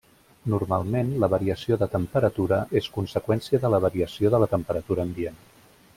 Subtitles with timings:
[0.51, 5.39] Normalment la variació de temperatura és conseqüència de la variació de la temperatura ambient.